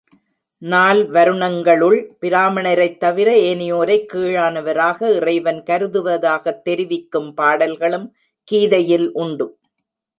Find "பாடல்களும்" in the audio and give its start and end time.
7.33-8.07